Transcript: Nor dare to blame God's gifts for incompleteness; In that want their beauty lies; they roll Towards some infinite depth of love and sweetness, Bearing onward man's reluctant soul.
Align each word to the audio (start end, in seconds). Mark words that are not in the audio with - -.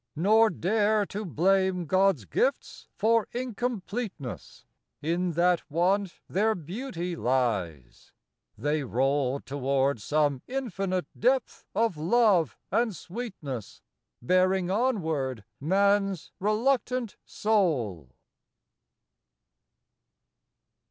Nor 0.15 0.49
dare 0.49 1.05
to 1.05 1.23
blame 1.25 1.85
God's 1.85 2.25
gifts 2.25 2.87
for 2.95 3.27
incompleteness; 3.33 4.65
In 4.99 5.33
that 5.33 5.69
want 5.69 6.21
their 6.27 6.55
beauty 6.55 7.15
lies; 7.15 8.11
they 8.57 8.83
roll 8.83 9.39
Towards 9.41 10.03
some 10.03 10.41
infinite 10.47 11.05
depth 11.15 11.65
of 11.75 11.97
love 11.97 12.57
and 12.71 12.95
sweetness, 12.95 13.83
Bearing 14.23 14.71
onward 14.71 15.43
man's 15.59 16.31
reluctant 16.39 17.15
soul. 17.23 18.09